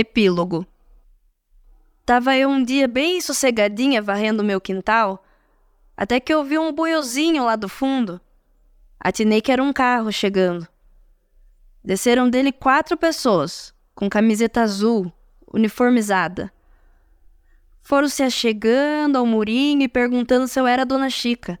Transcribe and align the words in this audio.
Epílogo 0.00 0.64
Tava 2.06 2.36
eu 2.36 2.48
um 2.48 2.62
dia 2.62 2.86
bem 2.86 3.20
sossegadinha 3.20 4.00
varrendo 4.00 4.44
meu 4.44 4.60
quintal, 4.60 5.24
até 5.96 6.20
que 6.20 6.32
eu 6.32 6.44
vi 6.44 6.56
um 6.56 6.70
buiozinho 6.70 7.44
lá 7.44 7.56
do 7.56 7.68
fundo. 7.68 8.20
Atinei 9.00 9.40
que 9.40 9.50
era 9.50 9.60
um 9.60 9.72
carro 9.72 10.12
chegando. 10.12 10.68
Desceram 11.82 12.30
dele 12.30 12.52
quatro 12.52 12.96
pessoas, 12.96 13.74
com 13.92 14.08
camiseta 14.08 14.60
azul, 14.60 15.12
uniformizada. 15.52 16.52
Foram 17.82 18.08
se 18.08 18.22
achegando 18.22 19.18
ao 19.18 19.26
murinho 19.26 19.82
e 19.82 19.88
perguntando 19.88 20.46
se 20.46 20.60
eu 20.60 20.66
era 20.68 20.82
a 20.82 20.84
Dona 20.84 21.10
Chica. 21.10 21.58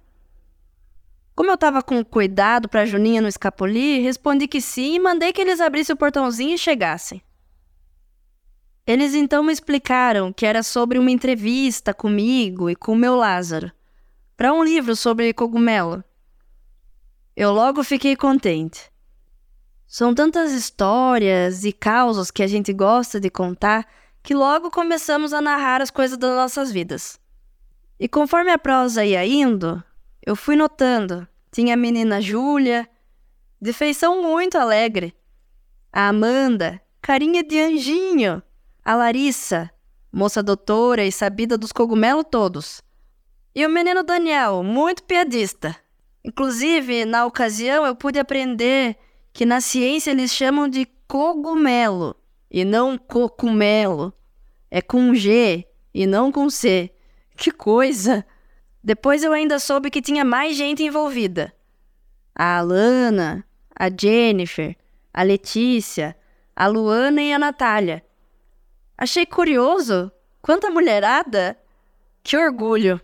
Como 1.34 1.50
eu 1.50 1.54
estava 1.54 1.82
com 1.82 2.04
cuidado 2.04 2.68
para 2.68 2.86
Juninha 2.86 3.20
não 3.20 3.28
escapulir, 3.28 4.00
respondi 4.00 4.46
que 4.46 4.60
sim 4.60 4.94
e 4.94 5.00
mandei 5.00 5.32
que 5.32 5.40
eles 5.40 5.60
abrissem 5.60 5.92
o 5.92 5.98
portãozinho 5.98 6.54
e 6.54 6.58
chegassem. 6.58 7.20
Eles 8.88 9.14
então 9.14 9.42
me 9.42 9.52
explicaram 9.52 10.32
que 10.32 10.46
era 10.46 10.62
sobre 10.62 10.98
uma 10.98 11.10
entrevista 11.10 11.92
comigo 11.92 12.70
e 12.70 12.74
com 12.74 12.92
o 12.92 12.96
meu 12.96 13.16
Lázaro, 13.16 13.70
para 14.34 14.50
um 14.50 14.64
livro 14.64 14.96
sobre 14.96 15.34
cogumelo. 15.34 16.02
Eu 17.36 17.52
logo 17.52 17.84
fiquei 17.84 18.16
contente. 18.16 18.90
São 19.86 20.14
tantas 20.14 20.52
histórias 20.52 21.64
e 21.64 21.72
causas 21.72 22.30
que 22.30 22.42
a 22.42 22.46
gente 22.46 22.72
gosta 22.72 23.20
de 23.20 23.28
contar 23.28 23.86
que 24.22 24.34
logo 24.34 24.70
começamos 24.70 25.34
a 25.34 25.42
narrar 25.42 25.82
as 25.82 25.90
coisas 25.90 26.16
das 26.16 26.34
nossas 26.34 26.72
vidas. 26.72 27.20
E 28.00 28.08
conforme 28.08 28.50
a 28.50 28.58
prosa 28.58 29.04
ia 29.04 29.22
indo, 29.26 29.84
eu 30.24 30.34
fui 30.34 30.56
notando. 30.56 31.28
Tinha 31.52 31.74
a 31.74 31.76
menina 31.76 32.22
Júlia, 32.22 32.88
de 33.60 33.70
feição 33.74 34.22
muito 34.22 34.56
alegre. 34.56 35.14
A 35.92 36.08
Amanda, 36.08 36.80
carinha 37.02 37.44
de 37.44 37.60
anjinho. 37.60 38.42
A 38.88 38.94
Larissa, 38.94 39.70
moça 40.10 40.42
doutora 40.42 41.04
e 41.04 41.12
sabida 41.12 41.58
dos 41.58 41.72
cogumelos 41.72 42.24
todos. 42.30 42.80
E 43.54 43.66
o 43.66 43.68
menino 43.68 44.02
Daniel, 44.02 44.62
muito 44.62 45.02
piadista. 45.02 45.76
Inclusive, 46.24 47.04
na 47.04 47.26
ocasião, 47.26 47.84
eu 47.84 47.94
pude 47.94 48.18
aprender 48.18 48.96
que 49.30 49.44
na 49.44 49.60
ciência 49.60 50.10
eles 50.10 50.32
chamam 50.32 50.70
de 50.70 50.88
cogumelo 51.06 52.16
e 52.50 52.64
não 52.64 52.96
cocumelo. 52.96 54.10
É 54.70 54.80
com 54.80 55.14
G 55.14 55.66
e 55.92 56.06
não 56.06 56.32
com 56.32 56.48
C. 56.48 56.90
Que 57.36 57.50
coisa! 57.50 58.24
Depois 58.82 59.22
eu 59.22 59.34
ainda 59.34 59.58
soube 59.58 59.90
que 59.90 60.00
tinha 60.00 60.24
mais 60.24 60.56
gente 60.56 60.82
envolvida. 60.82 61.52
A 62.34 62.56
Alana, 62.56 63.44
a 63.78 63.90
Jennifer, 63.90 64.74
a 65.12 65.22
Letícia, 65.22 66.16
a 66.56 66.66
Luana 66.66 67.20
e 67.20 67.34
a 67.34 67.38
Natália. 67.38 68.02
Achei 68.98 69.24
curioso. 69.24 70.10
Quanta 70.42 70.70
mulherada! 70.70 71.56
Que 72.24 72.36
orgulho! 72.36 73.00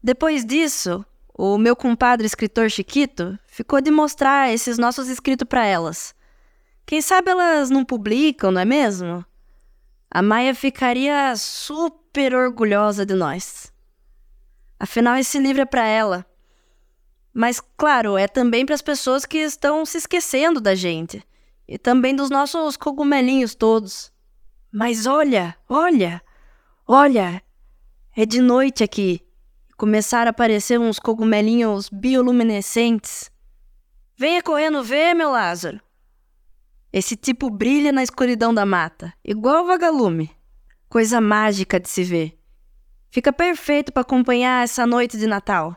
Depois 0.00 0.44
disso, 0.44 1.04
o 1.34 1.58
meu 1.58 1.74
compadre 1.74 2.24
escritor 2.24 2.70
Chiquito 2.70 3.36
ficou 3.48 3.80
de 3.80 3.90
mostrar 3.90 4.52
esses 4.52 4.78
nossos 4.78 5.08
escritos 5.08 5.48
para 5.48 5.66
elas. 5.66 6.14
Quem 6.86 7.02
sabe 7.02 7.32
elas 7.32 7.70
não 7.70 7.84
publicam, 7.84 8.52
não 8.52 8.60
é 8.60 8.64
mesmo? 8.64 9.24
A 10.08 10.22
Maia 10.22 10.54
ficaria 10.54 11.34
super 11.36 12.34
orgulhosa 12.36 13.04
de 13.04 13.14
nós. 13.14 13.72
Afinal, 14.78 15.16
esse 15.16 15.40
livro 15.40 15.62
é 15.62 15.66
para 15.66 15.84
ela. 15.84 16.24
Mas, 17.34 17.60
claro, 17.76 18.16
é 18.16 18.28
também 18.28 18.64
para 18.64 18.76
as 18.76 18.82
pessoas 18.82 19.26
que 19.26 19.38
estão 19.38 19.84
se 19.84 19.98
esquecendo 19.98 20.60
da 20.60 20.76
gente. 20.76 21.26
E 21.66 21.78
também 21.78 22.14
dos 22.14 22.30
nossos 22.30 22.76
cogumelinhos 22.76 23.56
todos. 23.56 24.12
Mas 24.74 25.04
olha, 25.04 25.54
olha, 25.68 26.22
olha, 26.88 27.42
é 28.16 28.24
de 28.24 28.40
noite 28.40 28.82
aqui. 28.82 29.20
Começaram 29.76 30.28
a 30.28 30.30
aparecer 30.30 30.80
uns 30.80 30.98
cogumelinhos 30.98 31.90
bioluminescentes. 31.90 33.30
Venha 34.16 34.42
correndo 34.42 34.82
ver, 34.82 35.12
meu 35.12 35.30
Lázaro. 35.30 35.78
Esse 36.90 37.16
tipo 37.16 37.50
brilha 37.50 37.92
na 37.92 38.02
escuridão 38.02 38.54
da 38.54 38.64
mata, 38.64 39.12
igual 39.22 39.66
vagalume. 39.66 40.30
Coisa 40.88 41.20
mágica 41.20 41.78
de 41.78 41.90
se 41.90 42.02
ver. 42.02 42.38
Fica 43.10 43.30
perfeito 43.30 43.92
para 43.92 44.00
acompanhar 44.00 44.64
essa 44.64 44.86
noite 44.86 45.18
de 45.18 45.26
Natal. 45.26 45.76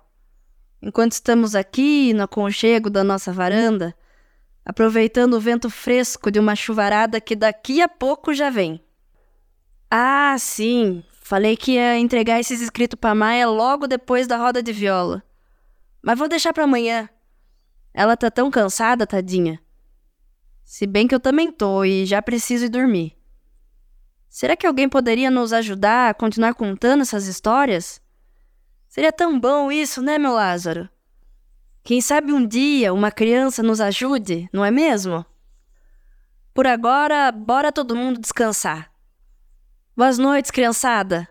Enquanto 0.82 1.12
estamos 1.12 1.54
aqui 1.54 2.14
no 2.14 2.24
aconchego 2.24 2.90
da 2.90 3.04
nossa 3.04 3.34
varanda, 3.34 3.94
aproveitando 4.64 5.34
o 5.34 5.40
vento 5.40 5.70
fresco 5.70 6.32
de 6.32 6.40
uma 6.40 6.56
chuvarada 6.56 7.20
que 7.20 7.36
daqui 7.36 7.82
a 7.82 7.90
pouco 7.90 8.34
já 8.34 8.50
vem. 8.50 8.85
Ah, 9.90 10.36
sim. 10.38 11.04
Falei 11.22 11.58
que 11.58 11.74
ia 11.74 11.98
entregar 11.98 12.40
esses 12.40 12.62
escritos 12.62 13.00
para 13.00 13.16
Maia 13.16 13.48
logo 13.48 13.88
depois 13.88 14.28
da 14.28 14.38
roda 14.38 14.62
de 14.62 14.72
viola. 14.72 15.24
Mas 16.02 16.20
vou 16.20 16.28
deixar 16.28 16.54
para 16.54 16.66
amanhã. 16.66 17.10
Ela 17.94 18.16
tá 18.16 18.30
tão 18.30 18.52
cansada, 18.52 19.08
tadinha. 19.08 19.60
Se 20.64 20.86
bem 20.86 21.08
que 21.08 21.16
eu 21.16 21.20
também 21.20 21.52
tô 21.52 21.84
e 21.84 22.06
já 22.06 22.22
preciso 22.22 22.66
ir 22.66 22.70
dormir. 22.70 23.18
Será 24.30 24.56
que 24.56 24.68
alguém 24.68 24.90
poderia 24.90 25.32
nos 25.32 25.54
ajudar 25.54 26.10
a 26.10 26.14
continuar 26.14 26.54
contando 26.54 27.02
essas 27.02 27.26
histórias? 27.26 28.02
Seria 28.88 29.12
tão 29.12 29.40
bom 29.40 29.72
isso, 29.72 30.02
né, 30.02 30.18
meu 30.18 30.34
Lázaro? 30.34 30.90
Quem 31.84 32.02
sabe 32.02 32.34
um 32.34 32.46
dia 32.46 32.94
uma 32.94 33.12
criança 33.12 33.64
nos 33.64 33.80
ajude, 33.80 34.50
não 34.52 34.66
é 34.66 34.72
mesmo? 34.72 35.26
Por 36.54 36.68
agora, 36.68 37.32
bora 37.32 37.72
todo 37.72 37.96
mundo 37.96 38.20
descansar. 38.20 38.92
Boas 39.98 40.18
noites, 40.18 40.52
criançada! 40.52 41.26